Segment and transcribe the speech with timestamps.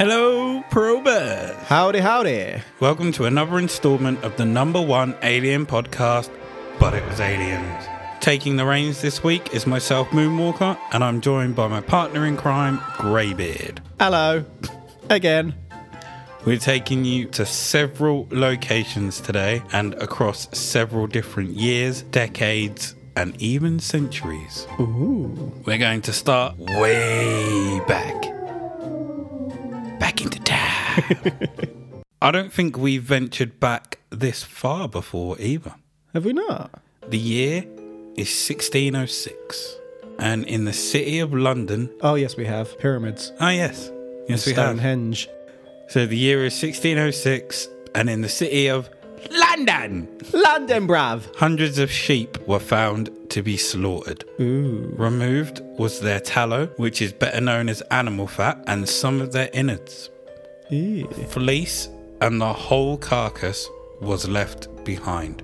[0.00, 1.54] Hello, probers.
[1.64, 2.62] Howdy, howdy.
[2.80, 6.30] Welcome to another installment of the number one alien podcast,
[6.78, 7.84] But It Was Aliens.
[8.18, 12.38] Taking the reins this week is myself, Moonwalker, and I'm joined by my partner in
[12.38, 13.82] crime, Greybeard.
[14.00, 14.42] Hello.
[15.10, 15.54] Again.
[16.46, 23.78] We're taking you to several locations today and across several different years, decades, and even
[23.78, 24.66] centuries.
[24.80, 25.52] Ooh.
[25.66, 28.14] We're going to start way back.
[28.16, 28.39] Back into time.
[32.22, 35.74] I don't think we've ventured back this far before either.
[36.12, 36.82] Have we not?
[37.08, 37.64] The year
[38.16, 39.76] is 1606.
[40.18, 41.90] And in the city of London.
[42.02, 42.78] Oh, yes, we have.
[42.78, 43.32] Pyramids.
[43.40, 43.90] Ah, yes.
[44.28, 44.66] Yes, we have.
[44.66, 45.28] Stonehenge.
[45.88, 47.68] So the year is 1606.
[47.94, 48.90] And in the city of
[49.30, 51.30] London, London, brav.
[51.36, 54.24] hundreds of sheep were found to be slaughtered.
[54.40, 54.92] Ooh.
[54.96, 59.50] Removed was their tallow, which is better known as animal fat, and some of their
[59.52, 60.10] innards.
[60.70, 61.06] Ew.
[61.28, 61.88] Fleece
[62.20, 63.68] and the whole carcass
[64.00, 65.42] was left behind.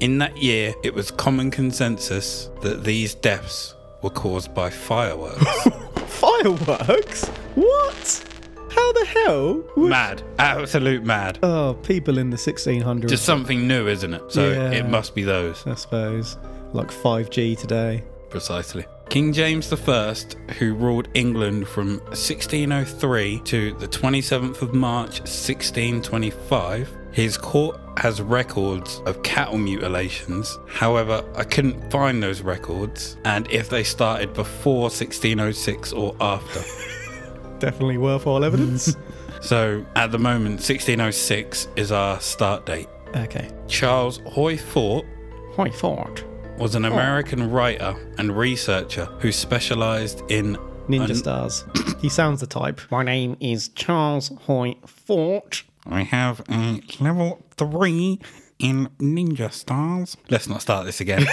[0.00, 5.44] In that year, it was common consensus that these deaths were caused by fireworks.
[6.06, 7.26] Fireworks?
[7.54, 8.24] What?
[8.70, 9.64] How the hell?
[9.76, 10.22] would- mad.
[10.38, 11.38] Absolute mad.
[11.42, 13.08] Oh, people in the 1600s.
[13.08, 14.22] Just something new, isn't it?
[14.32, 14.70] So Yeah.
[14.72, 15.66] it must be those.
[15.66, 16.36] I suppose.
[16.72, 18.02] Like 5G today.
[18.34, 18.84] Precisely.
[19.10, 20.14] King James I,
[20.58, 29.00] who ruled England from 1603 to the 27th of March 1625, his court has records
[29.06, 30.58] of cattle mutilations.
[30.66, 36.58] However, I couldn't find those records, and if they started before 1606 or after.
[37.60, 38.96] Definitely worthwhile evidence.
[39.42, 42.88] so at the moment, 1606 is our start date.
[43.14, 43.48] okay.
[43.68, 45.06] Charles Hoy Fort
[45.54, 46.24] Why Fort?
[46.58, 46.92] Was an oh.
[46.92, 50.56] American writer and researcher who specialized in
[50.88, 51.64] Ninja un- stars.
[52.00, 52.80] he sounds the type.
[52.90, 55.64] My name is Charles Hoy Fort.
[55.86, 58.20] I have a level three
[58.58, 60.16] in ninja stars.
[60.30, 61.26] Let's not start this again.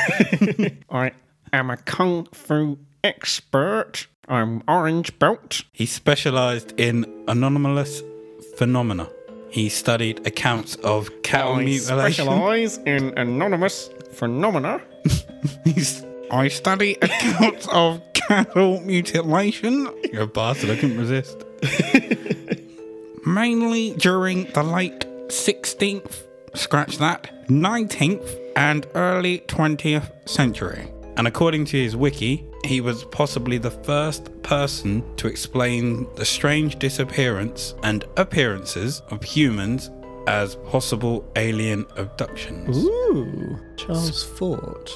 [0.90, 1.12] I
[1.54, 4.08] am a kung fu expert.
[4.28, 5.62] I'm orange belt.
[5.72, 8.02] he specialized in anomalous
[8.58, 9.10] phenomena.
[9.52, 12.26] He studied accounts of cattle I mutilation.
[12.26, 14.82] specialize in anonymous phenomena.
[15.66, 19.90] He's- I study accounts of cattle mutilation.
[20.14, 21.44] You're a bastard, I couldn't resist.
[23.26, 26.24] Mainly during the late 16th,
[26.56, 30.90] scratch that, 19th, and early 20th century.
[31.18, 36.78] And according to his wiki, he was possibly the first person to explain the strange
[36.80, 39.90] disappearance and appearances of humans
[40.28, 42.78] as possible alien abductions.
[42.78, 44.92] Ooh, Charles Fort.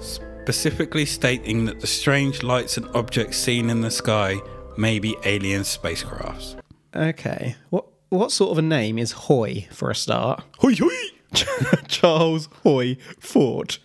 [0.00, 4.36] specifically stating that the strange lights and objects seen in the sky
[4.76, 6.56] may be alien spacecrafts.
[6.94, 7.56] Okay.
[7.70, 10.44] What what sort of a name is Hoy for a start?
[10.58, 10.94] Hoy Hoy!
[11.88, 13.78] Charles Hoy Fort.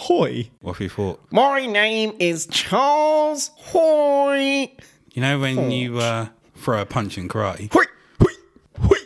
[0.00, 0.50] Hoy.
[0.62, 1.20] What have you thought?
[1.30, 4.72] My name is Charles Hoy.
[5.12, 7.70] You know when you uh, throw a punch in karate?
[7.70, 7.84] Hoy.
[8.18, 8.32] Hoy.
[8.80, 8.96] Hoy.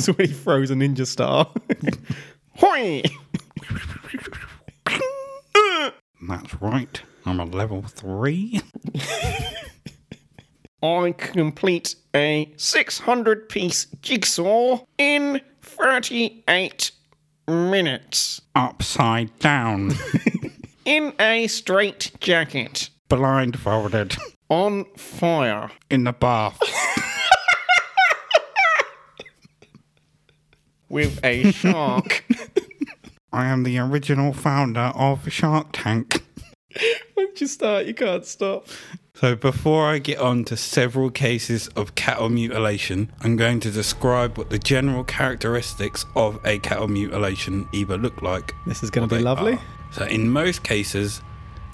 [0.00, 1.48] so when he throws a ninja star.
[2.56, 3.02] Hoy.
[6.28, 7.00] That's right.
[7.24, 8.60] I'm a level three.
[10.82, 16.90] I complete a 600 piece jigsaw in 38
[17.48, 19.92] minutes Upside down.
[20.84, 24.16] in a straight jacket Blindfolded.
[24.48, 25.70] on fire.
[25.90, 26.58] In the bath.
[30.88, 32.24] with a shark.
[33.32, 36.24] I am the original founder of Shark Tank.
[37.16, 38.68] Once you start, you can't stop.
[39.16, 44.36] So, before I get on to several cases of cattle mutilation, I'm going to describe
[44.36, 48.54] what the general characteristics of a cattle mutilation either look like.
[48.66, 49.54] This is going to be lovely.
[49.54, 49.62] are.
[49.90, 51.22] So, in most cases,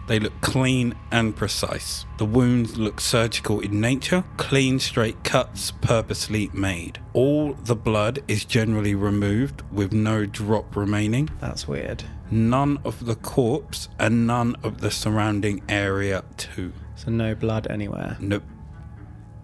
[0.07, 2.05] they look clean and precise.
[2.19, 6.99] The wounds look surgical in nature, clean, straight cuts purposely made.
[7.13, 11.31] All the blood is generally removed with no drop remaining.
[11.41, 12.05] That's weird.
[12.31, 16.73] None of the corpse and none of the surrounding area, too.
[16.97, 18.17] So no blood anywhere.
[18.21, 18.45] Nope.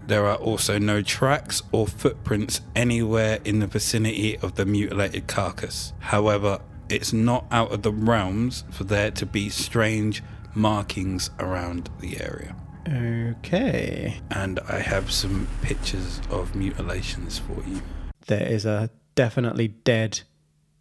[0.06, 5.92] There are also no tracks or footprints anywhere in the vicinity of the mutilated carcass.
[5.98, 10.22] However, it's not out of the realms for there to be strange
[10.58, 12.54] markings around the area.
[12.88, 14.20] Okay.
[14.30, 17.80] And I have some pictures of mutilations for you.
[18.26, 20.20] There is a definitely dead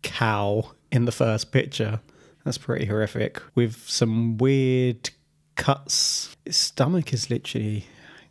[0.01, 2.01] cow in the first picture.
[2.43, 3.41] That's pretty horrific.
[3.55, 5.09] With some weird
[5.55, 6.35] cuts.
[6.45, 7.85] His stomach is literally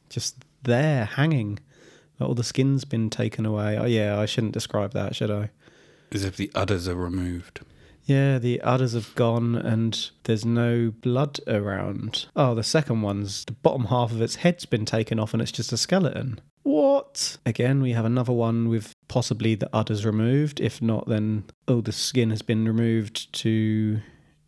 [0.08, 1.58] just there hanging.
[2.18, 3.76] All the skin's been taken away.
[3.76, 5.50] Oh, yeah, I shouldn't describe that, should I?
[6.12, 7.60] As if the udders are removed.
[8.06, 12.26] Yeah, the udders have gone and there's no blood around.
[12.36, 15.52] Oh, the second one's the bottom half of its head's been taken off and it's
[15.52, 16.40] just a skeleton.
[16.62, 17.36] What?
[17.44, 20.60] Again, we have another one with possibly the udders removed.
[20.60, 24.00] If not, then oh, the skin has been removed to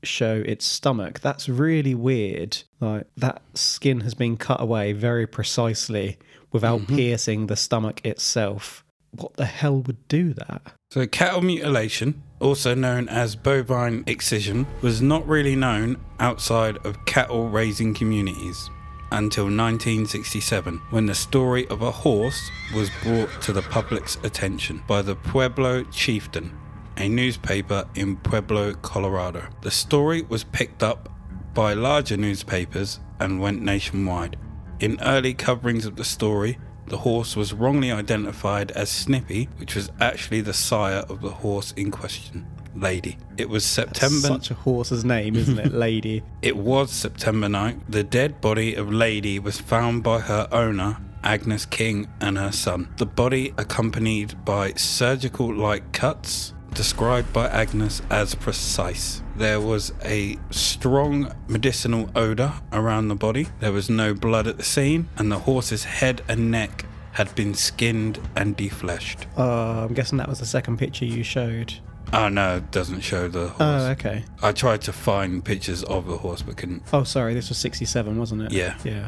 [0.05, 1.21] show its stomach.
[1.21, 2.63] That's really weird.
[2.81, 6.19] Like that skin has been cut away very precisely
[6.53, 6.97] without mm-hmm.
[6.97, 8.85] piercing the stomach itself.
[9.11, 10.75] What the hell would do that?
[10.91, 17.51] So, cattle mutilation, also known as bovine excision, was not really known outside of cattle
[17.51, 18.71] raising communities
[19.13, 25.03] until 1967, when the story of a horse was brought to the public's attention by
[25.03, 26.57] the Pueblo Chieftain,
[26.97, 29.47] a newspaper in Pueblo, Colorado.
[29.61, 31.11] The story was picked up
[31.53, 34.39] by larger newspapers and went nationwide.
[34.81, 36.57] In early coverings of the story,
[36.89, 41.73] the horse was wrongly identified as Snippy, which was actually the sire of the horse
[41.73, 43.19] in question, Lady.
[43.37, 44.29] It was September.
[44.29, 46.23] Such a horse's name, isn't it, lady?
[46.43, 47.81] It was September 9th.
[47.89, 52.89] The dead body of Lady was found by her owner, Agnes King, and her son.
[52.97, 59.23] The body accompanied by surgical like cuts, described by Agnes as precise.
[59.39, 63.47] There was a strong medicinal odour around the body.
[63.61, 67.55] There was no blood at the scene, and the horse's head and neck had been
[67.55, 69.27] skinned and defleshed.
[69.39, 71.73] Uh, I'm guessing that was the second picture you showed.
[72.13, 73.61] Oh no, it doesn't show the horse.
[73.61, 74.25] Oh, okay.
[74.43, 76.83] I tried to find pictures of the horse but couldn't.
[76.93, 78.51] Oh, sorry, this was 67, wasn't it?
[78.51, 78.77] Yeah.
[78.83, 79.07] Yeah.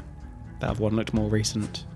[0.60, 1.86] That one looked more recent.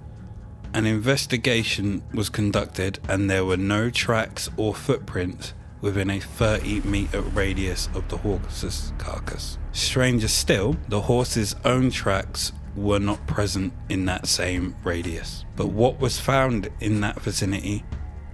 [0.73, 5.55] An investigation was conducted and there were no tracks or footprints
[5.85, 9.59] within a 30 metre radius of the horse's carcass.
[9.73, 15.45] Stranger still, the horse's own tracks were not present in that same radius.
[15.57, 17.85] But what was found in that vicinity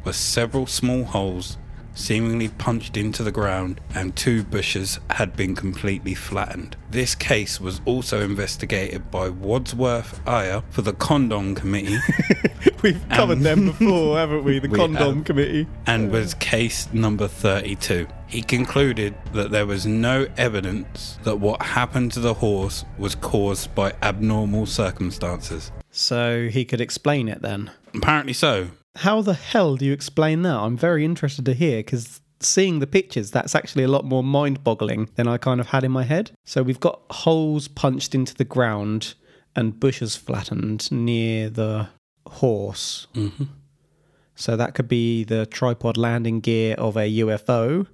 [0.04, 1.58] were several small holes
[1.94, 6.76] seemingly punched into the ground and two bushes had been completely flattened.
[6.90, 11.98] This case was also investigated by Wadsworth Ayer for the Condom Committee
[12.82, 14.58] We've covered them before, haven't we?
[14.60, 15.24] The We condom have.
[15.24, 15.66] committee.
[15.86, 18.06] and was case number 32.
[18.26, 23.74] He concluded that there was no evidence that what happened to the horse was caused
[23.74, 25.72] by abnormal circumstances.
[25.90, 27.70] So he could explain it then.
[27.94, 28.68] Apparently so.
[28.96, 30.56] How the hell do you explain that?
[30.56, 34.64] I'm very interested to hear because seeing the pictures, that's actually a lot more mind
[34.64, 36.32] boggling than I kind of had in my head.
[36.44, 39.14] So we've got holes punched into the ground
[39.54, 41.88] and bushes flattened near the
[42.26, 43.06] horse.
[43.14, 43.44] hmm
[44.34, 47.86] So that could be the tripod landing gear of a UFO,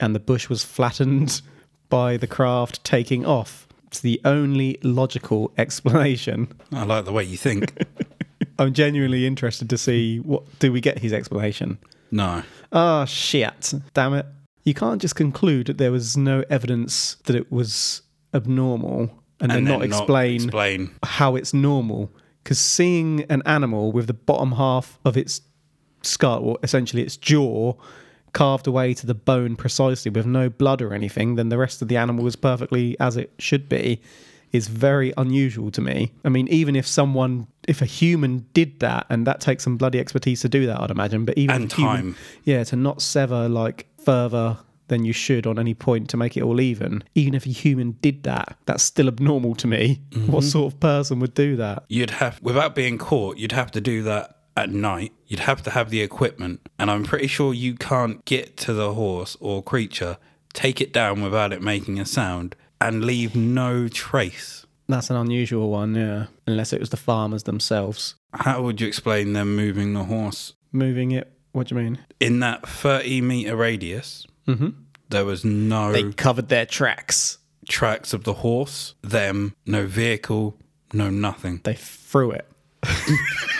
[0.00, 1.40] and the bush was flattened
[1.88, 3.68] by the craft taking off.
[3.86, 6.48] It's the only logical explanation.
[6.72, 7.72] I like the way you think.
[8.58, 11.78] I'm genuinely interested to see what do we get his explanation.
[12.10, 12.42] no.
[12.72, 13.72] Ah, shit.
[13.92, 14.26] Damn it.
[14.64, 18.02] You can't just conclude that there was no evidence that it was
[18.32, 19.10] abnormal
[19.40, 20.90] and, then not explain explain.
[21.04, 22.10] how it's normal.
[22.42, 25.40] Because seeing an animal with the bottom half of its
[26.02, 27.74] skull, or essentially its jaw,
[28.32, 31.88] carved away to the bone precisely with no blood or anything, then the rest of
[31.88, 34.00] the animal is perfectly as it should be,
[34.54, 36.12] is very unusual to me.
[36.24, 39.98] I mean, even if someone, if a human did that, and that takes some bloody
[39.98, 42.16] expertise to do that, I'd imagine, but even And human- time.
[42.44, 44.58] yeah, to not sever like further
[44.88, 47.02] than you should on any point to make it all even.
[47.14, 50.00] Even if a human did that, that's still abnormal to me.
[50.10, 50.30] Mm-hmm.
[50.30, 51.84] What sort of person would do that?
[51.88, 55.12] You'd have, without being caught, you'd have to do that at night.
[55.26, 56.60] You'd have to have the equipment.
[56.78, 60.18] And I'm pretty sure you can't get to the horse or creature,
[60.52, 64.66] take it down without it making a sound, and leave no trace.
[64.88, 66.26] That's an unusual one, yeah.
[66.46, 70.52] Unless it was the farmers themselves How would you explain them moving the horse?
[70.72, 71.30] moving it.
[71.52, 71.98] What do you mean?
[72.20, 74.68] In that 30 meter radius, Mm-hmm.
[75.08, 77.38] there was no They covered their tracks.
[77.68, 80.58] tracks of the horse, them, no vehicle,
[80.92, 81.60] no nothing.
[81.64, 82.46] They threw it.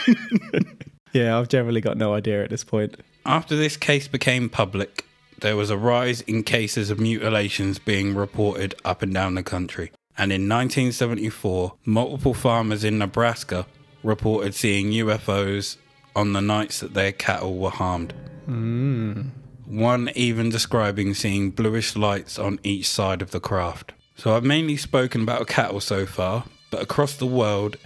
[1.12, 2.96] yeah, I've generally got no idea at this point.
[3.24, 5.06] After this case became public,
[5.44, 9.92] there was a rise in cases of mutilations being reported up and down the country.
[10.16, 13.66] And in 1974, multiple farmers in Nebraska
[14.02, 15.76] reported seeing UFOs
[16.16, 18.14] on the nights that their cattle were harmed.
[18.46, 19.20] Hmm.
[19.66, 23.92] One even describing seeing bluish lights on each side of the craft.
[24.16, 27.76] So I've mainly spoken about cattle so far, but across the world,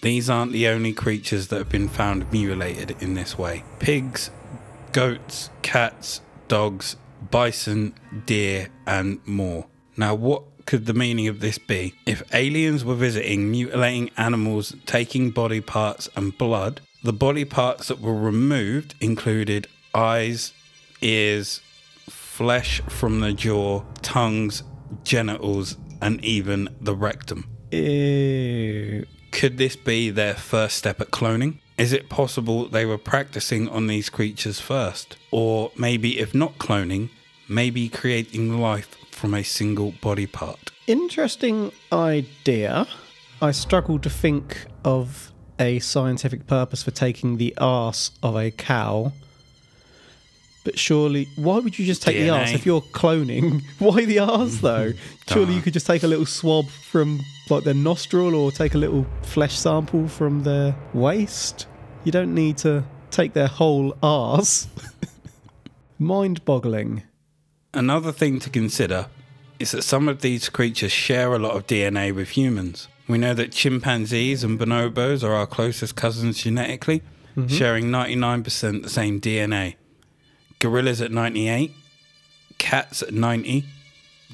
[0.00, 3.62] these aren't the only creatures that have been found mutilated in this way.
[3.78, 4.32] Pigs,
[4.90, 6.96] goats, cats, dogs,
[7.30, 7.94] bison,
[8.26, 9.66] deer, and more.
[9.96, 11.94] Now, what could the meaning of this be?
[12.06, 18.00] If aliens were visiting, mutilating animals, taking body parts and blood, The body parts that
[18.00, 20.54] were removed included eyes,
[21.02, 21.60] ears,
[22.08, 24.62] flesh from the jaw, tongues,
[25.02, 27.46] genitals, and even the rectum.
[27.72, 29.04] Ew.
[29.32, 31.58] Could this be their first step at cloning?
[31.76, 35.16] Is it possible they were practicing on these creatures first?
[35.32, 37.10] Or maybe, if not cloning,
[37.48, 40.70] maybe creating life from a single body part?
[40.86, 42.86] Interesting idea.
[43.42, 49.12] I struggle to think of a scientific purpose for taking the arse of a cow.
[50.64, 53.62] But surely, why would you just take the arse if you're cloning?
[53.78, 54.94] Why the arse though?
[55.28, 58.78] surely you could just take a little swab from like their nostril or take a
[58.78, 61.66] little flesh sample from their waist.
[62.04, 64.66] You don't need to take their whole arse.
[65.98, 67.02] Mind boggling.
[67.74, 69.08] Another thing to consider
[69.58, 72.88] is that some of these creatures share a lot of DNA with humans.
[73.06, 77.02] We know that chimpanzees and bonobos are our closest cousins genetically,
[77.36, 77.48] mm-hmm.
[77.48, 79.76] sharing 99% the same DNA.
[80.64, 81.74] Gorillas at 98,
[82.56, 83.66] cats at 90,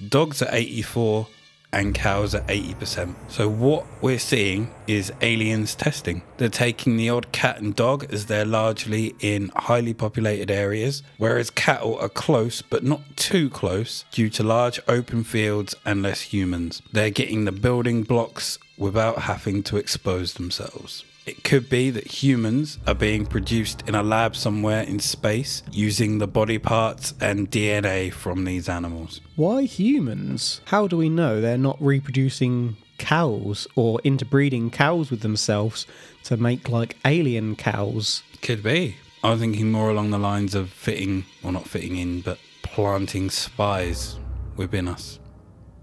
[0.08, 1.26] dogs at 84,
[1.72, 3.16] and cows at 80%.
[3.26, 6.22] So, what we're seeing is aliens testing.
[6.36, 11.50] They're taking the odd cat and dog as they're largely in highly populated areas, whereas
[11.50, 16.80] cattle are close but not too close due to large open fields and less humans.
[16.92, 21.04] They're getting the building blocks without having to expose themselves.
[21.26, 26.18] It could be that humans are being produced in a lab somewhere in space using
[26.18, 29.20] the body parts and DNA from these animals.
[29.36, 30.60] Why humans?
[30.66, 35.86] How do we know they're not reproducing cows or interbreeding cows with themselves
[36.24, 38.22] to make like alien cows?
[38.40, 38.96] Could be.
[39.22, 43.28] I was thinking more along the lines of fitting, or not fitting in, but planting
[43.28, 44.18] spies
[44.56, 45.18] within us.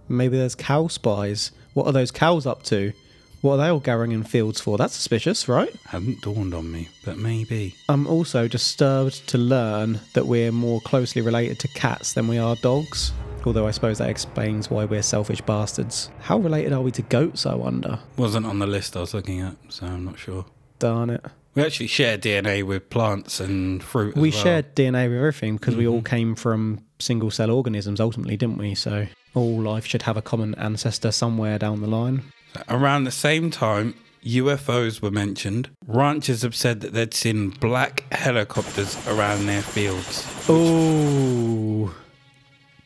[0.10, 1.52] Maybe there's cow spies.
[1.74, 2.94] What are those cows up to?
[3.42, 4.78] What are they all gathering in fields for?
[4.78, 5.74] That's suspicious, right?
[5.86, 7.76] Hadn't dawned on me, but maybe.
[7.88, 12.56] I'm also disturbed to learn that we're more closely related to cats than we are
[12.58, 13.14] dogs.
[13.46, 16.10] Although I suppose that explains why we're selfish bastards.
[16.20, 18.00] How related are we to goats, I wonder?
[18.18, 20.46] Wasn't on the list I was looking at, so I'm not sure.
[20.80, 21.24] Darn it.
[21.56, 24.16] We actually share DNA with plants and fruit.
[24.16, 24.44] As we well.
[24.44, 26.06] shared DNA with everything because we all mm-hmm.
[26.06, 28.76] came from single cell organisms ultimately, didn't we?
[28.76, 32.24] So all life should have a common ancestor somewhere down the line.
[32.70, 33.94] Around the same time,
[34.26, 35.70] UFOs were mentioned.
[35.86, 41.94] Ranchers have said that they'd seen black helicopters around their fields, Oh.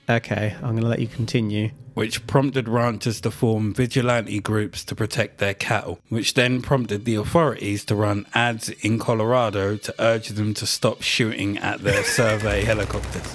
[0.09, 1.71] Okay, I'm going to let you continue.
[1.93, 7.15] which prompted ranchers to form vigilante groups to protect their cattle, which then prompted the
[7.15, 12.63] authorities to run ads in Colorado to urge them to stop shooting at their survey
[12.63, 13.33] helicopters.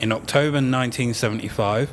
[0.00, 1.90] In October 1975,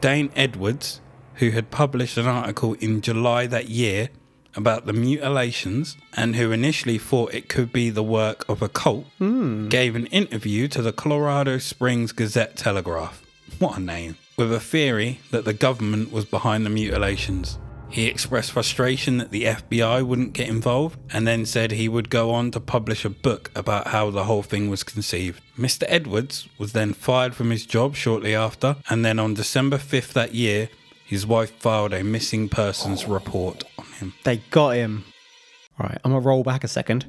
[0.00, 1.00] Dane Edwards,
[1.34, 4.08] who had published an article in July that year
[4.56, 9.04] about the mutilations and who initially thought it could be the work of a cult,
[9.18, 9.68] hmm.
[9.68, 13.22] gave an interview to the Colorado Springs Gazette Telegraph.
[13.58, 14.16] What a name.
[14.36, 17.58] With a theory that the government was behind the mutilations.
[17.88, 22.32] He expressed frustration that the FBI wouldn't get involved and then said he would go
[22.32, 25.40] on to publish a book about how the whole thing was conceived.
[25.56, 25.84] Mr.
[25.86, 30.34] Edwards was then fired from his job shortly after, and then on December 5th that
[30.34, 30.68] year,
[31.04, 34.14] his wife filed a missing persons report on him.
[34.24, 35.04] They got him.
[35.78, 37.06] All right, I'm going to roll back a second.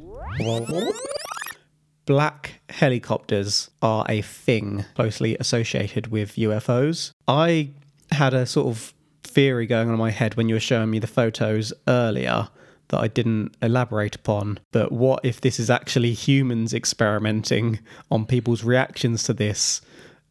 [2.06, 7.12] Black helicopters are a thing closely associated with UFOs.
[7.28, 7.70] I
[8.12, 11.00] had a sort of theory going on in my head when you were showing me
[11.00, 12.50] the photos earlier
[12.90, 14.60] that I didn't elaborate upon.
[14.72, 17.80] But what if this is actually humans experimenting
[18.12, 19.82] on people's reactions to this?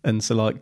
[0.05, 0.57] And so, like,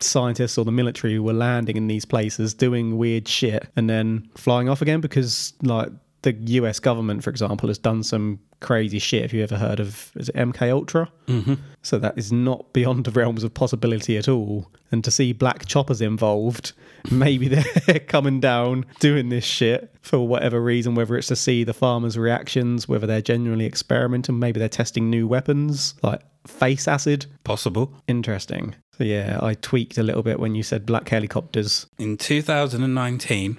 [0.00, 4.68] scientists or the military were landing in these places doing weird shit and then flying
[4.68, 5.90] off again because, like,
[6.22, 9.24] the US government, for example, has done some crazy shit.
[9.24, 11.10] If you ever heard of is it MK Ultra?
[11.26, 11.54] Mm-hmm.
[11.82, 14.70] So that is not beyond the realms of possibility at all.
[14.90, 16.72] And to see black choppers involved,
[17.10, 21.74] maybe they're coming down doing this shit for whatever reason, whether it's to see the
[21.74, 27.26] farmers' reactions, whether they're genuinely experimenting, maybe they're testing new weapons like face acid.
[27.44, 27.94] Possible.
[28.08, 28.74] Interesting.
[28.98, 31.86] So yeah, I tweaked a little bit when you said black helicopters.
[31.98, 33.58] In 2019,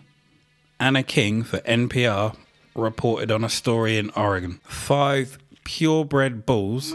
[0.82, 2.36] Anna King for NPR
[2.76, 4.60] reported on a story in Oregon.
[4.66, 6.94] Five purebred bulls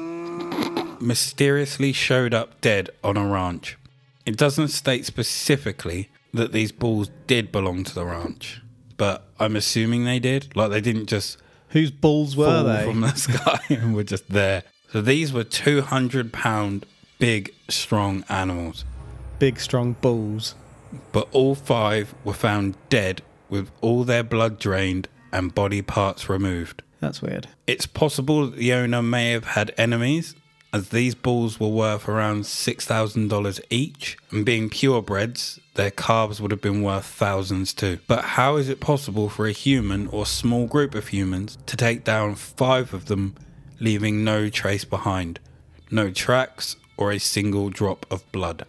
[1.00, 3.78] mysteriously showed up dead on a ranch.
[4.26, 8.60] It doesn't state specifically that these bulls did belong to the ranch,
[8.98, 10.54] but I'm assuming they did.
[10.54, 12.84] Like they didn't just Whose bulls were fall they?
[12.84, 14.64] from the sky and were just there.
[14.92, 16.86] So these were 200 pound
[17.24, 18.84] big, strong animals.
[19.38, 20.54] Big strong bulls.
[21.10, 26.82] but all five were found dead with all their blood drained and body parts removed.
[27.00, 27.48] That's weird.
[27.66, 30.34] It's possible that the owner may have had enemies,
[30.70, 36.60] as these bulls were worth around $6,000 each, and being purebreds, their calves would have
[36.60, 38.00] been worth thousands too.
[38.06, 42.04] But how is it possible for a human or small group of humans to take
[42.04, 43.34] down five of them,
[43.80, 45.40] leaving no trace behind?
[45.90, 48.66] No tracks or a single drop of blood.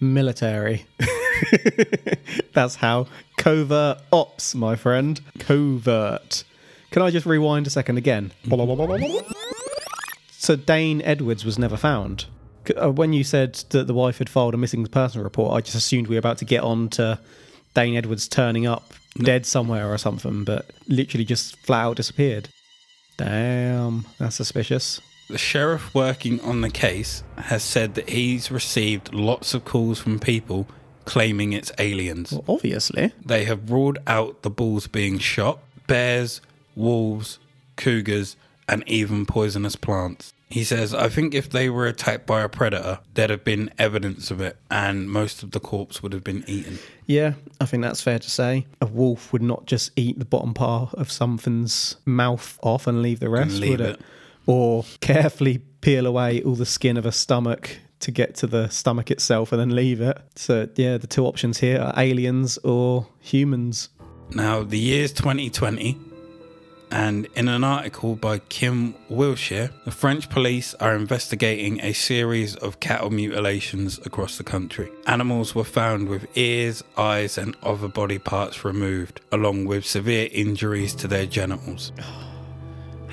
[0.00, 0.86] Military.
[2.52, 3.06] That's how.
[3.38, 5.20] Covert ops, my friend.
[5.38, 6.44] Covert.
[6.90, 8.30] Can I just rewind a second again?
[10.30, 12.26] So Dane Edwards was never found.
[12.80, 15.76] Uh, When you said that the wife had filed a missing person report, I just
[15.76, 17.18] assumed we were about to get on to
[17.74, 22.48] Dane Edwards turning up dead somewhere or something, but literally just flat out disappeared.
[23.16, 25.00] Damn, that's suspicious.
[25.28, 30.20] The sheriff working on the case has said that he's received lots of calls from
[30.20, 30.66] people
[31.06, 32.32] claiming it's aliens.
[32.32, 33.12] Well, obviously.
[33.24, 36.40] They have ruled out the bulls being shot, bears,
[36.76, 37.38] wolves,
[37.76, 38.36] cougars,
[38.68, 40.32] and even poisonous plants.
[40.48, 44.30] He says, I think if they were attacked by a predator, there'd have been evidence
[44.30, 46.78] of it, and most of the corpse would have been eaten.
[47.06, 48.66] Yeah, I think that's fair to say.
[48.80, 53.20] A wolf would not just eat the bottom part of something's mouth off and leave
[53.20, 53.90] the rest, leave would it?
[53.94, 54.00] it.
[54.46, 59.10] Or carefully peel away all the skin of a stomach to get to the stomach
[59.10, 60.18] itself and then leave it.
[60.36, 63.88] So, yeah, the two options here are aliens or humans.
[64.30, 65.98] Now, the year's 2020,
[66.90, 72.80] and in an article by Kim Willsher, the French police are investigating a series of
[72.80, 74.90] cattle mutilations across the country.
[75.06, 80.94] Animals were found with ears, eyes, and other body parts removed, along with severe injuries
[80.96, 81.92] to their genitals.
[82.06, 82.33] Oh,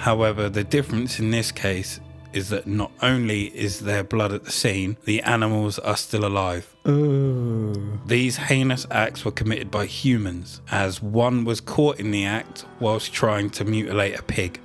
[0.02, 2.00] However, the difference in this case
[2.34, 6.76] is that not only is there blood at the scene, the animals are still alive.
[6.88, 8.00] Ooh.
[8.08, 13.14] These heinous acts were committed by humans, as one was caught in the act whilst
[13.14, 14.60] trying to mutilate a pig.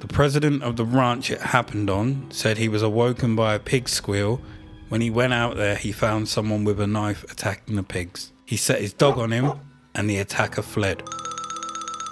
[0.00, 3.88] The president of the ranch it happened on said he was awoken by a pig
[3.88, 4.42] squeal.
[4.90, 8.32] When he went out there, he found someone with a knife attacking the pigs.
[8.44, 9.52] He set his dog on him,
[9.94, 11.02] and the attacker fled.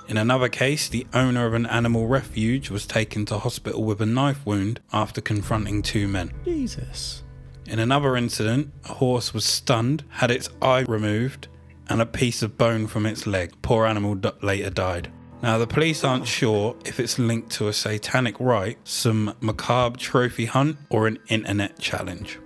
[0.08, 4.06] In another case, the owner of an animal refuge was taken to hospital with a
[4.06, 6.32] knife wound after confronting two men.
[6.44, 7.24] Jesus.
[7.66, 11.48] In another incident, a horse was stunned, had its eye removed,
[11.88, 13.52] and a piece of bone from its leg.
[13.62, 15.10] Poor animal d- later died.
[15.42, 20.46] Now, the police aren't sure if it's linked to a satanic rite, some macabre trophy
[20.46, 22.38] hunt, or an internet challenge.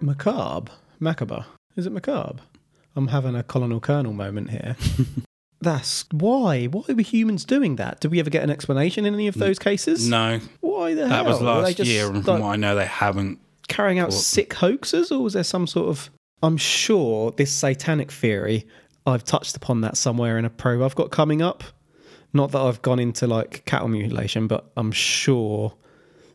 [0.00, 0.70] Macabre?
[1.00, 1.44] Macabre?
[1.76, 2.42] Is it macabre?
[2.94, 4.76] I'm having a Colonel Colonel moment here.
[5.60, 6.66] That's why.
[6.66, 8.00] Why were humans doing that?
[8.00, 10.08] Did we ever get an explanation in any of those cases?
[10.08, 11.24] No, Why the hell?
[11.24, 13.40] that was Were they last just, year, and like, from what I know, they haven't.
[13.66, 16.10] carrying out sick hoaxes, or was there some sort of?
[16.42, 18.66] I'm sure this satanic theory.
[19.06, 21.64] I've touched upon that somewhere in a probe I've got coming up.
[22.32, 25.74] Not that I've gone into like cattle mutilation, but I'm sure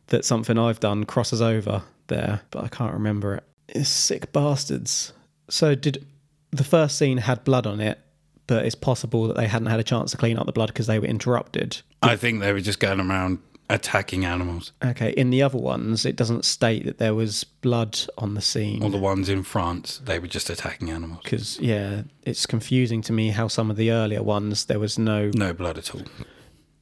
[0.08, 3.44] that something I've done crosses over there, but I can't remember it.
[3.70, 5.14] It's sick bastards.
[5.50, 6.06] So did
[6.52, 8.00] the first scene had blood on it,
[8.48, 10.88] but it's possible that they hadn't had a chance to clean up the blood because
[10.88, 11.82] they were interrupted.
[12.02, 14.74] I think they were just going around attacking animals.
[14.84, 18.84] Okay, in the other ones, it doesn't state that there was blood on the scene.
[18.84, 21.22] All the ones in France, they were just attacking animals.
[21.24, 25.32] because yeah, it's confusing to me how some of the earlier ones there was no,
[25.34, 26.02] No blood at all.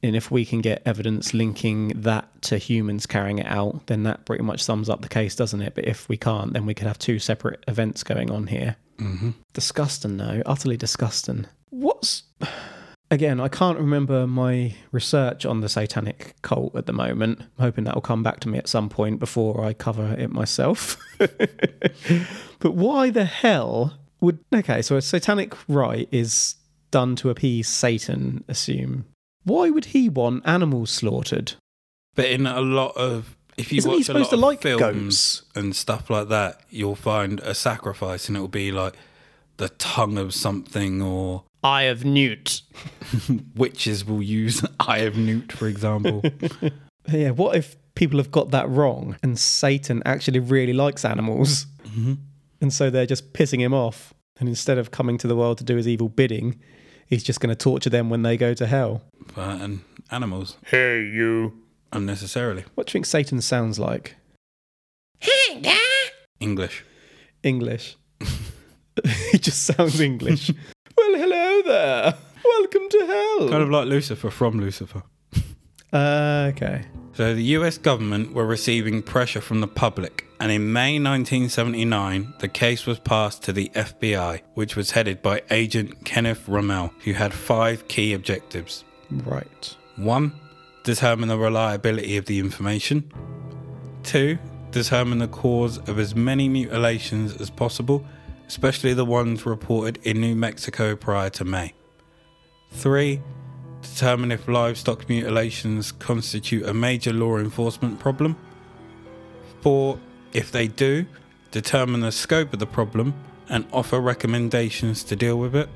[0.02, 4.26] and if we can get evidence linking that to humans carrying it out, then that
[4.26, 5.76] pretty much sums up the case, doesn't it?
[5.76, 8.74] But if we can't, then we could have two separate events going on here.
[8.98, 9.30] Mm-hmm.
[9.52, 11.46] Disgusting, though, utterly disgusting.
[11.70, 12.24] What's
[13.10, 13.40] again?
[13.40, 17.40] I can't remember my research on the satanic cult at the moment.
[17.40, 20.30] I'm hoping that will come back to me at some point before I cover it
[20.30, 20.96] myself.
[21.18, 24.82] but why the hell would okay?
[24.82, 26.56] So a satanic rite is
[26.90, 28.44] done to appease Satan.
[28.48, 29.06] Assume.
[29.44, 31.54] Why would he want animals slaughtered?
[32.14, 34.40] But in a lot of if you Isn't he watch a supposed lot to of
[34.40, 34.80] like films
[35.40, 35.42] goats?
[35.56, 38.94] and stuff like that, you'll find a sacrifice, and it will be like
[39.56, 42.62] the tongue of something, or Eye of Newt.
[43.54, 46.22] witches will use eye of newt, for example.
[47.10, 51.66] Yeah, what if people have got that wrong and Satan actually really likes animals?
[51.84, 52.14] Mm-hmm.
[52.60, 54.14] And so they're just pissing him off.
[54.38, 56.60] And instead of coming to the world to do his evil bidding,
[57.08, 59.02] he's just going to torture them when they go to hell.
[59.34, 59.80] but, and
[60.12, 61.60] animals Hey, you.
[61.92, 62.64] Unnecessarily.
[62.74, 64.16] What do you think Satan sounds like?
[66.40, 66.84] English.
[67.42, 67.96] English.
[69.30, 70.50] he just sounds English.
[70.96, 72.14] well, hello there.
[72.44, 73.48] Welcome to hell.
[73.48, 75.02] Kind of like Lucifer from Lucifer.
[75.92, 76.84] Uh, okay.
[77.14, 82.48] So the US government were receiving pressure from the public, and in May 1979, the
[82.48, 87.34] case was passed to the FBI, which was headed by Agent Kenneth Rommel, who had
[87.34, 88.84] five key objectives.
[89.10, 89.76] Right.
[89.96, 90.32] 1.
[90.84, 93.12] Determine the reliability of the information.
[94.02, 94.36] 2.
[94.72, 98.04] Determine the cause of as many mutilations as possible,
[98.48, 101.72] especially the ones reported in New Mexico prior to May.
[102.72, 103.22] 3.
[103.82, 108.36] Determine if livestock mutilations constitute a major law enforcement problem.
[109.60, 109.98] 4.
[110.32, 111.06] If they do,
[111.52, 113.14] determine the scope of the problem
[113.48, 115.68] and offer recommendations to deal with it.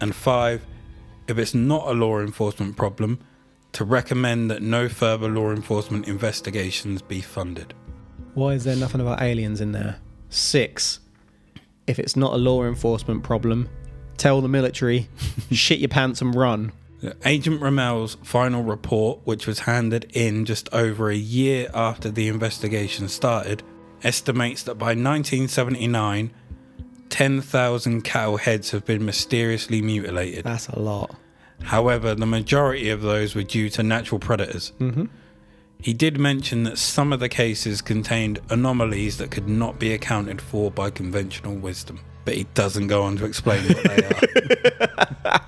[0.00, 0.64] And 5.
[1.26, 3.18] If it's not a law enforcement problem,
[3.76, 7.74] to recommend that no further law enforcement investigations be funded.
[8.32, 9.98] Why is there nothing about aliens in there?
[10.30, 11.00] Six.
[11.86, 13.68] If it's not a law enforcement problem,
[14.16, 15.10] tell the military,
[15.50, 16.72] shit your pants and run.
[17.26, 23.08] Agent Rommel's final report, which was handed in just over a year after the investigation
[23.08, 23.62] started,
[24.02, 26.32] estimates that by 1979,
[27.10, 30.44] 10,000 cattle heads have been mysteriously mutilated.
[30.44, 31.14] That's a lot.
[31.62, 34.72] However, the majority of those were due to natural predators.
[34.78, 35.06] Mm-hmm.
[35.80, 40.40] He did mention that some of the cases contained anomalies that could not be accounted
[40.40, 45.40] for by conventional wisdom, but he doesn't go on to explain what they are.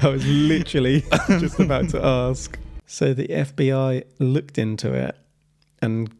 [0.00, 2.58] I was literally just about to ask.
[2.86, 5.16] So the FBI looked into it
[5.80, 6.14] and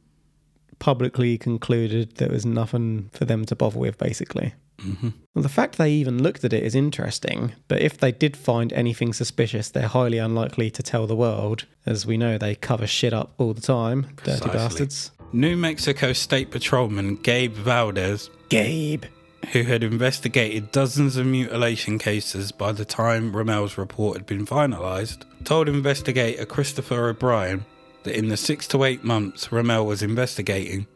[0.79, 4.55] publicly concluded there was nothing for them to bother with, basically.
[4.81, 8.37] Hmm Well, the fact they even looked at it is interesting, but if they did
[8.37, 11.67] find anything suspicious, they're highly unlikely to tell the world.
[11.87, 14.07] As we know, they cover shit up all the time.
[14.25, 15.11] Dirty bastards.
[15.33, 19.05] New Mexico State Patrolman Gabe Valdez Gabe.
[19.53, 25.25] who had investigated dozens of mutilation cases by the time Rommel's report had been finalised,
[25.45, 27.65] told investigator Christopher O'Brien
[28.03, 30.87] that in the six to eight months Rommel was investigating,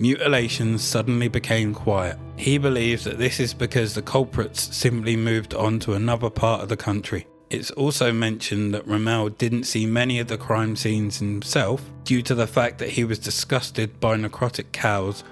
[0.00, 2.18] mutilations suddenly became quiet.
[2.36, 6.68] He believes that this is because the culprits simply moved on to another part of
[6.68, 7.26] the country.
[7.50, 12.34] It's also mentioned that Rommel didn't see many of the crime scenes himself due to
[12.34, 15.24] the fact that he was disgusted by necrotic cows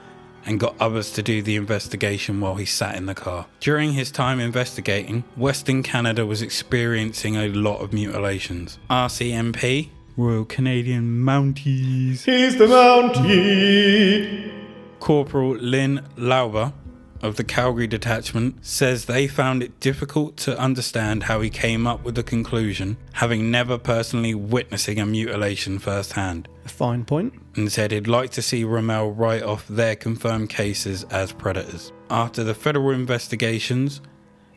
[0.44, 3.46] and got others to do the investigation while he sat in the car.
[3.60, 8.78] During his time investigating, Western Canada was experiencing a lot of mutilations.
[8.90, 14.57] RCMP, Royal Canadian Mounties, He's the Mountie.
[15.00, 16.72] Corporal Lynn Lauber
[17.22, 22.04] of the Calgary Detachment says they found it difficult to understand how he came up
[22.04, 27.34] with the conclusion, having never personally witnessing a mutilation firsthand, A fine point.
[27.56, 31.92] and said he'd like to see Rommel write off their confirmed cases as predators.
[32.10, 34.00] After the federal investigations,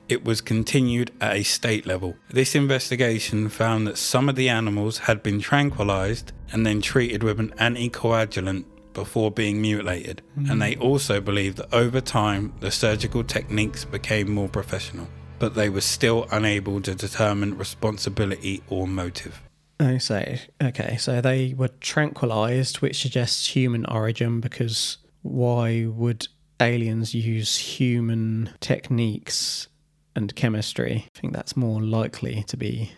[0.07, 2.15] it was continued at a state level.
[2.29, 7.39] This investigation found that some of the animals had been tranquilized and then treated with
[7.39, 10.21] an anticoagulant before being mutilated.
[10.35, 15.07] And they also believed that over time the surgical techniques became more professional,
[15.39, 19.41] but they were still unable to determine responsibility or motive.
[19.79, 26.27] I say, okay, so they were tranquilized, which suggests human origin because why would
[26.59, 29.67] aliens use human techniques
[30.15, 31.07] and chemistry?
[31.15, 32.91] I think that's more likely to be,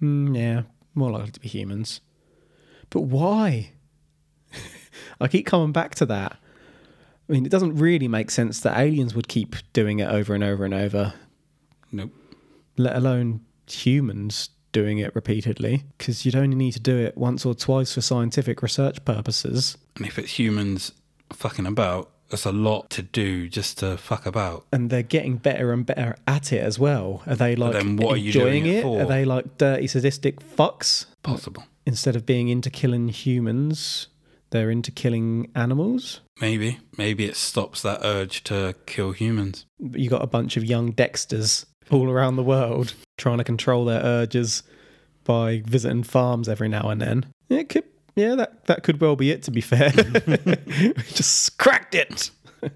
[0.00, 0.62] mm, yeah,
[0.94, 2.00] more likely to be humans.
[2.88, 3.72] But why?
[5.20, 6.36] I keep coming back to that.
[7.28, 10.44] I mean, it doesn't really make sense that aliens would keep doing it over and
[10.44, 11.14] over and over,
[11.90, 12.12] Nope.
[12.76, 17.54] let alone humans doing it repeatedly, because you'd only need to do it once or
[17.54, 19.76] twice for scientific research purposes.
[19.96, 20.92] And if it's humans
[21.32, 24.66] fucking about, that's a lot to do just to fuck about.
[24.72, 27.22] And they're getting better and better at it as well.
[27.26, 28.82] Are they like then what are you enjoying doing it it?
[28.82, 29.02] for?
[29.02, 31.06] Are they like dirty, sadistic fucks?
[31.22, 31.64] Possible.
[31.86, 34.08] Instead of being into killing humans,
[34.50, 36.20] they're into killing animals.
[36.40, 36.78] Maybe.
[36.96, 39.66] Maybe it stops that urge to kill humans.
[39.78, 44.02] You got a bunch of young Dexters all around the world trying to control their
[44.02, 44.62] urges
[45.24, 47.26] by visiting farms every now and then.
[47.48, 49.42] It could, yeah, that that could well be it.
[49.44, 49.92] To be fair,
[50.26, 52.30] we just cracked it.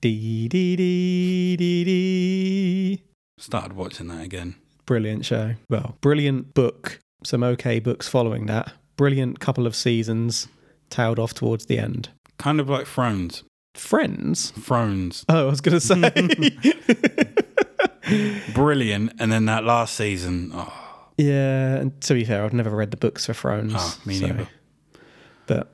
[0.00, 3.02] Dee dee dee dee dee.
[3.38, 4.56] Started watching that again.
[4.86, 5.54] Brilliant show.
[5.68, 6.98] Well, brilliant book.
[7.24, 8.72] Some okay books following that.
[8.96, 10.48] Brilliant couple of seasons.
[10.92, 12.10] Tailed off towards the end.
[12.38, 13.42] Kind of like Thrones.
[13.74, 14.50] Friends.
[14.50, 15.24] Thrones.
[15.28, 16.52] Oh, I was going to say.
[18.54, 19.12] Brilliant.
[19.18, 20.50] And then that last season.
[20.54, 20.72] Oh,
[21.16, 23.72] Yeah, and to be fair, I've never read the books for Thrones.
[23.76, 24.48] Oh, me neither.
[25.46, 25.68] But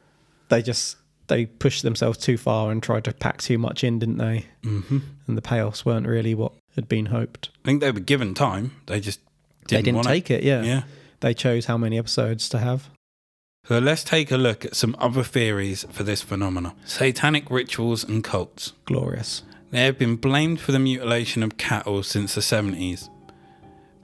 [0.48, 4.18] they just they pushed themselves too far and tried to pack too much in, didn't
[4.18, 4.46] they?
[4.62, 7.50] hmm And the payoffs weren't really what had been hoped.
[7.64, 8.72] I think they were given time.
[8.86, 9.20] They just
[9.66, 10.42] didn't, they didn't want take it.
[10.42, 10.62] yeah.
[10.62, 10.82] Yeah.
[11.20, 12.88] They chose how many episodes to have.
[13.66, 16.72] So let's take a look at some other theories for this phenomenon.
[16.86, 18.72] Satanic rituals and cults.
[18.86, 19.42] Glorious.
[19.70, 23.10] They have been blamed for the mutilation of cattle since the 70s.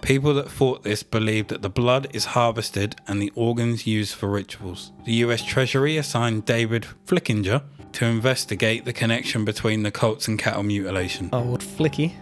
[0.02, 4.28] People that thought this believed that the blood is harvested and the organs used for
[4.28, 4.92] rituals.
[5.06, 7.62] The US Treasury assigned David Flickinger
[7.92, 11.30] to investigate the connection between the cults and cattle mutilation.
[11.32, 12.12] Oh, Old Flicky.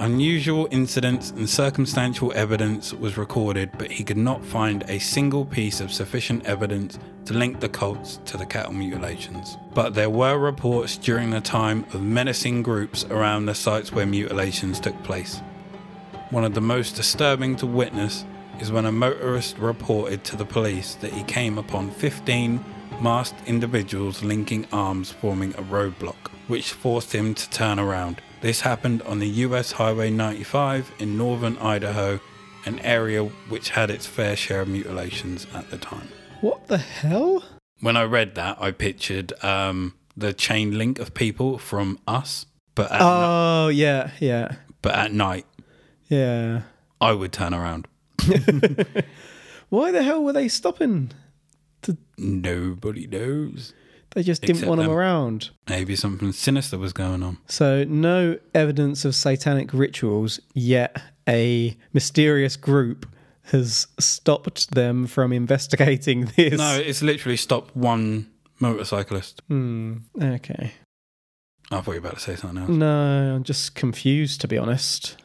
[0.00, 5.80] Unusual incidents and circumstantial evidence was recorded, but he could not find a single piece
[5.80, 9.58] of sufficient evidence to link the cults to the cattle mutilations.
[9.74, 14.78] But there were reports during the time of menacing groups around the sites where mutilations
[14.78, 15.40] took place.
[16.30, 18.24] One of the most disturbing to witness
[18.60, 22.64] is when a motorist reported to the police that he came upon 15
[23.00, 28.22] masked individuals linking arms forming a roadblock, which forced him to turn around.
[28.40, 32.20] This happened on the US Highway 95 in northern Idaho,
[32.64, 36.08] an area which had its fair share of mutilations at the time.
[36.40, 37.42] What the hell?
[37.80, 42.46] When I read that, I pictured um, the chain link of people from us,
[42.76, 45.46] but at, Oh, yeah, yeah, but at night,
[46.08, 46.62] yeah.
[47.00, 47.88] I would turn around.
[49.68, 51.10] Why the hell were they stopping?
[52.16, 53.74] Nobody knows.
[54.12, 55.50] They just didn't Except want them around.
[55.68, 57.38] Maybe something sinister was going on.
[57.46, 63.06] So, no evidence of satanic rituals, yet a mysterious group
[63.44, 66.58] has stopped them from investigating this.
[66.58, 69.40] No, it's literally stopped one motorcyclist.
[69.48, 69.98] Hmm.
[70.20, 70.72] Okay.
[71.70, 72.70] I thought you were about to say something else.
[72.70, 75.16] No, I'm just confused, to be honest.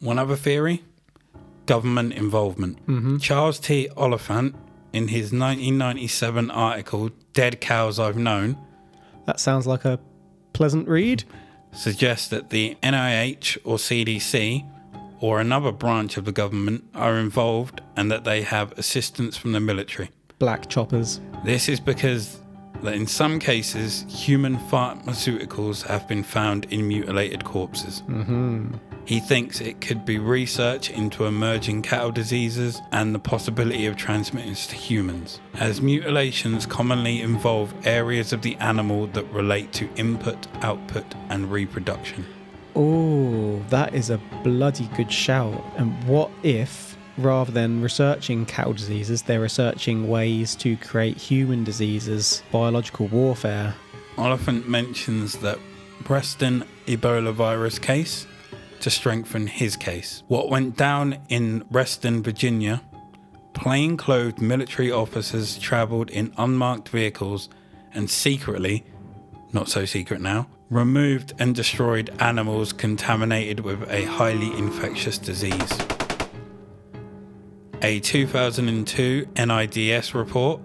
[0.00, 0.84] One other theory
[1.64, 2.78] government involvement.
[2.80, 3.88] hmm Charles T.
[3.96, 4.54] Oliphant,
[4.96, 8.56] in his 1997 article, Dead Cows I've Known,
[9.26, 10.00] That sounds like a
[10.54, 11.24] pleasant read.
[11.72, 14.64] suggests that the NIH or CDC
[15.20, 19.60] or another branch of the government are involved and that they have assistance from the
[19.60, 20.08] military.
[20.38, 21.20] Black choppers.
[21.44, 22.40] This is because
[22.82, 28.02] that in some cases, human pharmaceuticals have been found in mutilated corpses.
[28.08, 28.74] Mm-hmm.
[29.06, 34.56] He thinks it could be research into emerging cattle diseases and the possibility of transmitting
[34.56, 41.04] to humans, as mutilations commonly involve areas of the animal that relate to input, output,
[41.28, 42.26] and reproduction.
[42.74, 45.64] Oh, that is a bloody good shout.
[45.76, 52.42] And what if, rather than researching cattle diseases, they're researching ways to create human diseases,
[52.50, 53.72] biological warfare?
[54.18, 55.60] Oliphant mentions that
[56.08, 58.26] Reston Ebola virus case
[58.80, 60.22] to strengthen his case.
[60.28, 62.82] What went down in Reston, Virginia,
[63.54, 67.48] plainclothed military officers travelled in unmarked vehicles
[67.92, 68.84] and secretly,
[69.52, 75.78] not so secret now, removed and destroyed animals contaminated with a highly infectious disease.
[77.82, 80.60] A 2002 NIDS report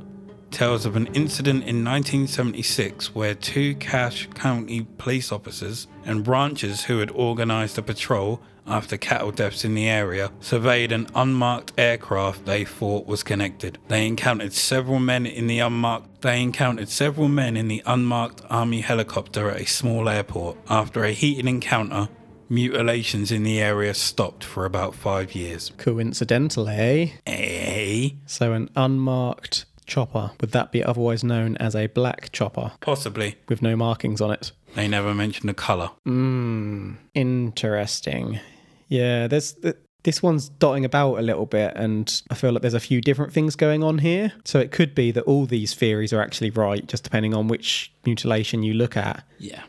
[0.51, 6.99] tells of an incident in 1976 where two Cache County police officers and ranchers who
[6.99, 12.63] had organized a patrol after cattle deaths in the area surveyed an unmarked aircraft they
[12.63, 13.77] thought was connected.
[13.87, 18.81] They encountered several men in the unmarked they encountered several men in the unmarked army
[18.81, 20.57] helicopter at a small airport.
[20.69, 22.09] After a heated encounter,
[22.47, 25.71] mutilations in the area stopped for about 5 years.
[25.77, 27.09] Coincidental, eh?
[27.25, 28.09] Eh?
[28.27, 30.31] So, an unmarked chopper.
[30.39, 33.35] Would that be otherwise known as a black chopper Possibly.
[33.49, 34.51] with no markings on it?
[34.75, 35.91] They never mentioned the color.
[36.05, 36.93] Hmm.
[37.13, 38.39] Interesting.
[38.87, 42.73] Yeah, there's th- this one's dotting about a little bit, and I feel like there's
[42.73, 44.31] a few different things going on here.
[44.45, 47.91] So it could be that all these theories are actually right, just depending on which
[48.05, 49.23] mutilation you look at.
[49.39, 49.61] Yeah.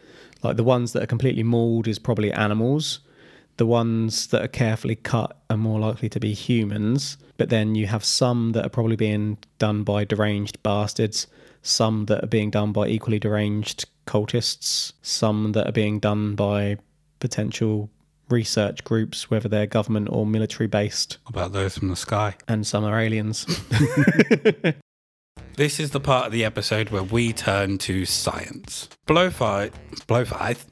[0.43, 3.01] Like the ones that are completely mauled is probably animals.
[3.57, 7.19] The ones that are carefully cut are more likely to be humans.
[7.37, 11.27] But then you have some that are probably being done by deranged bastards,
[11.63, 16.79] some that are being done by equally deranged cultists, some that are being done by
[17.21, 17.91] potential
[18.29, 22.35] research groups, whether they're government or military based, about those from the sky?
[22.49, 23.47] and some are aliens.
[25.55, 28.89] This is the part of the episode where we turn to science.
[29.07, 29.71] Blowfly,
[30.09, 30.65] blowflies,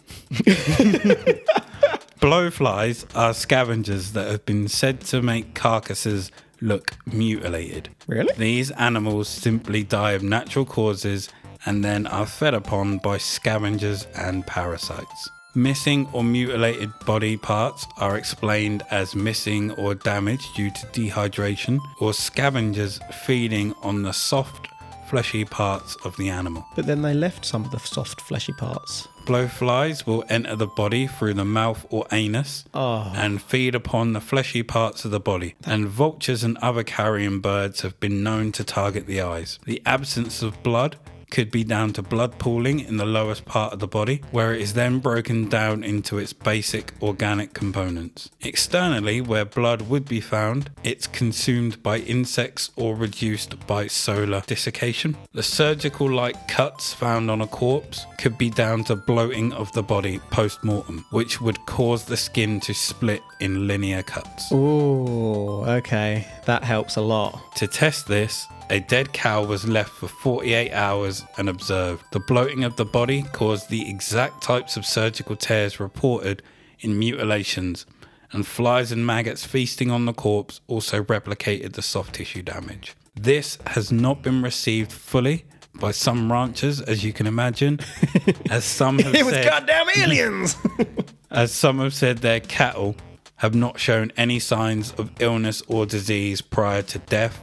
[2.20, 6.30] blowflies are scavengers that have been said to make carcasses
[6.60, 7.88] look mutilated.
[8.06, 8.32] really?
[8.36, 11.30] These animals simply die of natural causes
[11.64, 15.30] and then are fed upon by scavengers and parasites.
[15.54, 22.14] Missing or mutilated body parts are explained as missing or damaged due to dehydration, or
[22.14, 24.68] scavengers feeding on the soft,
[25.10, 26.64] fleshy parts of the animal.
[26.76, 29.08] But then they left some of the soft, fleshy parts.
[29.24, 34.20] Blowflies will enter the body through the mouth or anus Oh, and feed upon the
[34.20, 35.56] fleshy parts of the body.
[35.64, 39.58] And vultures and other carrion birds have been known to target the eyes.
[39.66, 40.96] The absence of blood
[41.30, 44.60] could be down to blood pooling in the lowest part of the body, where it
[44.60, 48.30] is then broken down into its basic organic components.
[48.40, 55.16] Externally, where blood would be found, it's consumed by insects or reduced by solar desiccation.
[55.32, 59.82] The surgical like cuts found on a corpse could be down to bloating of the
[59.82, 64.52] body post mortem, which would cause the skin to split in linear cuts.
[64.52, 66.26] Ooh, okay.
[66.46, 67.56] That helps a lot.
[67.56, 72.04] To test this, a dead cow was left for 48 hours and observed.
[72.12, 76.42] The bloating of the body caused the exact types of surgical tears reported
[76.78, 77.84] in mutilations,
[78.32, 82.94] and flies and maggots feasting on the corpse also replicated the soft tissue damage.
[83.14, 87.80] This has not been received fully by some ranchers, as you can imagine,
[88.50, 90.56] as some have said, goddamn aliens!
[91.30, 92.96] as some have said their cattle
[93.36, 97.40] have not shown any signs of illness or disease prior to death,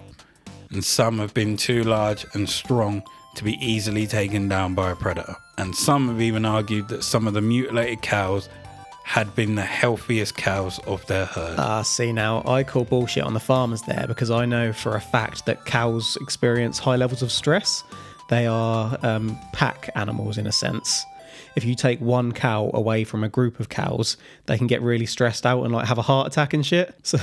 [0.72, 3.04] and some have been too large and strong
[3.36, 5.36] to be easily taken down by a predator.
[5.58, 8.50] And some have even argued that some of the mutilated cows
[9.04, 11.58] had been the healthiest cows of their herd.
[11.58, 15.02] Ah, see now, I call bullshit on the farmers there because I know for a
[15.02, 17.84] fact that cows experience high levels of stress.
[18.30, 21.06] They are um, pack animals in a sense.
[21.56, 25.06] If you take one cow away from a group of cows, they can get really
[25.06, 26.94] stressed out and like have a heart attack and shit.
[27.04, 27.18] So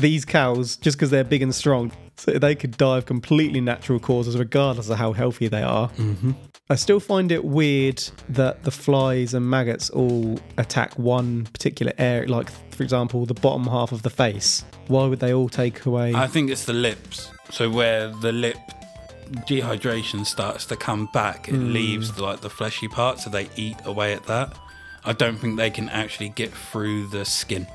[0.00, 3.98] these cows, just because they're big and strong, so they could die of completely natural
[3.98, 5.88] causes regardless of how healthy they are.
[5.90, 6.32] Mm-hmm.
[6.68, 12.28] I still find it weird that the flies and maggots all attack one particular area,
[12.28, 14.64] like, for example, the bottom half of the face.
[14.86, 16.14] Why would they all take away?
[16.14, 17.30] I think it's the lips.
[17.50, 18.56] So where the lip
[19.48, 24.12] dehydration starts to come back, it leaves like the fleshy part, so they eat away
[24.12, 24.56] at that.
[25.04, 27.66] I don't think they can actually get through the skin.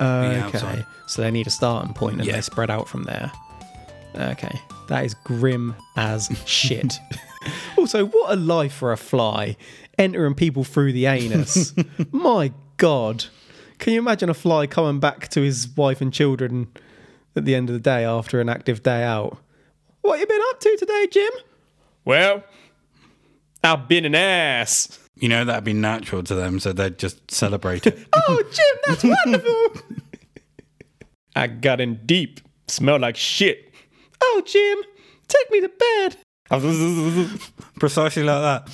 [0.00, 0.84] Okay.
[1.06, 2.34] So they need a starting point and Yeah.
[2.36, 3.30] they spread out from there.
[4.14, 4.60] Okay.
[4.88, 6.98] That is grim as shit.
[7.76, 9.56] also, what a life for a fly
[9.98, 11.74] entering people through the anus.
[12.10, 13.26] My God.
[13.78, 16.68] Can you imagine a fly coming back to his wife and children
[17.36, 19.38] at the end of the day after an active day out?
[20.02, 21.30] What you been up to today, Jim?
[22.04, 22.42] Well,
[23.62, 24.98] I've been an ass.
[25.20, 27.98] You know, that'd be natural to them, so they'd just celebrate it.
[28.28, 29.82] Oh, Jim, that's wonderful.
[31.36, 32.40] I got in deep.
[32.68, 33.72] Smell like shit.
[34.20, 34.78] Oh, Jim,
[35.28, 36.16] take me to bed.
[37.78, 38.68] Precisely like that.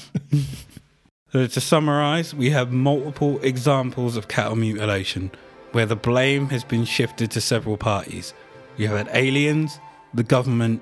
[1.32, 5.30] so to summarize, we have multiple examples of cattle mutilation
[5.72, 8.32] where the blame has been shifted to several parties.
[8.78, 9.78] We have had aliens,
[10.14, 10.80] the government,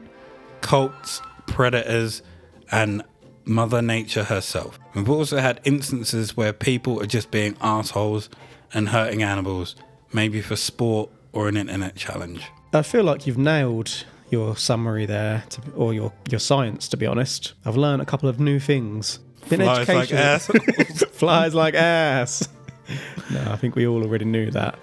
[0.61, 2.23] cults, predators,
[2.71, 3.03] and
[3.45, 4.79] Mother Nature herself.
[4.95, 8.29] We've also had instances where people are just being assholes
[8.73, 9.77] and hurting animals,
[10.13, 12.45] maybe for sport or an internet challenge.
[12.73, 17.07] I feel like you've nailed your summary there, to, or your, your science, to be
[17.07, 17.53] honest.
[17.65, 19.21] I've learned a couple of new things.
[19.51, 21.03] In Flies like education- assholes.
[21.13, 22.49] Flies like ass.
[23.31, 24.79] no, I think we all already knew that.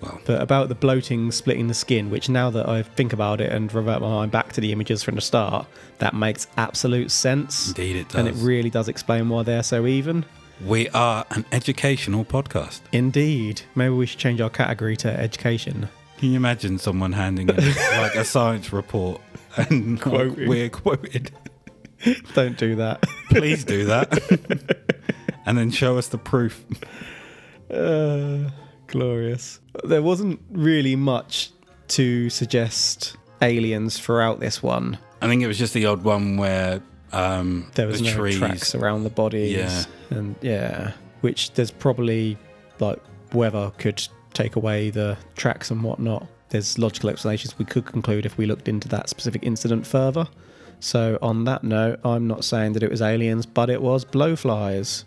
[0.00, 0.20] Well.
[0.24, 3.72] But about the bloating, splitting the skin, which now that I think about it and
[3.72, 5.66] revert my mind back to the images from the start,
[5.98, 7.68] that makes absolute sense.
[7.68, 8.18] Indeed, it does.
[8.18, 10.24] And it really does explain why they're so even.
[10.64, 12.80] We are an educational podcast.
[12.92, 13.62] Indeed.
[13.74, 15.88] Maybe we should change our category to education.
[16.18, 19.20] Can you imagine someone handing in like a science report
[19.56, 21.30] and like, we're quoted?
[22.34, 23.02] Don't do that.
[23.30, 24.86] Please do that.
[25.46, 26.64] and then show us the proof.
[27.70, 28.50] Uh,
[28.86, 29.60] glorious.
[29.84, 31.50] There wasn't really much
[31.88, 34.98] to suggest aliens throughout this one.
[35.22, 38.38] I think it was just the odd one where um, There was the no trees.
[38.38, 39.52] tracks around the bodies.
[39.52, 39.84] Yeah.
[40.10, 42.36] And yeah, which there's probably
[42.80, 43.00] like
[43.32, 46.26] weather could take away the tracks and whatnot.
[46.50, 50.26] There's logical explanations we could conclude if we looked into that specific incident further.
[50.80, 55.04] So on that note, I'm not saying that it was aliens, but it was blowflies.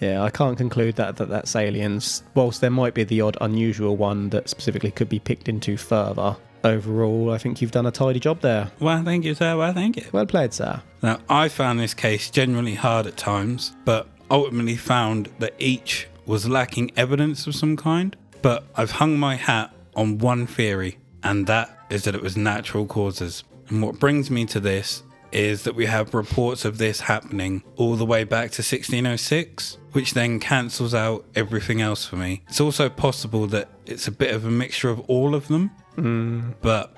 [0.00, 2.22] Yeah, I can't conclude that, that that's aliens.
[2.34, 6.36] Whilst there might be the odd unusual one that specifically could be picked into further.
[6.64, 8.70] Overall, I think you've done a tidy job there.
[8.80, 9.56] Well, thank you, sir.
[9.56, 10.04] Well, thank you.
[10.12, 10.82] Well played, sir.
[11.02, 16.48] Now, I found this case genuinely hard at times, but ultimately found that each was
[16.48, 18.16] lacking evidence of some kind.
[18.42, 22.86] But I've hung my hat on one theory, and that is that it was natural
[22.86, 23.44] causes.
[23.68, 25.02] And what brings me to this
[25.36, 30.14] is that we have reports of this happening all the way back to 1606, which
[30.14, 32.42] then cancels out everything else for me.
[32.48, 36.54] It's also possible that it's a bit of a mixture of all of them, mm.
[36.62, 36.96] but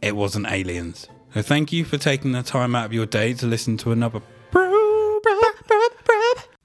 [0.00, 1.06] it wasn't aliens.
[1.34, 4.22] So thank you for taking the time out of your day to listen to another.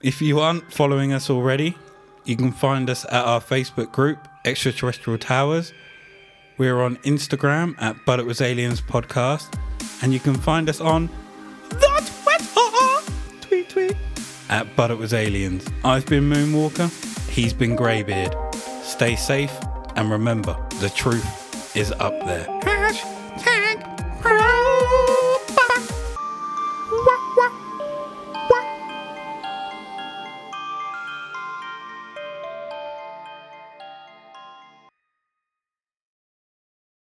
[0.02, 1.76] If you aren't following us already,
[2.24, 5.74] you can find us at our Facebook group, Extraterrestrial Towers.
[6.62, 9.52] We're on Instagram at But It Was Aliens Podcast.
[10.04, 11.10] and you can find us on
[11.70, 13.98] the Twitter Tweet, tweet.
[14.48, 15.68] at But It Was Aliens.
[15.84, 16.88] I've been Moonwalker,
[17.32, 18.36] he's been Greybeard.
[18.84, 19.52] Stay safe,
[19.96, 22.46] and remember, the truth is up there.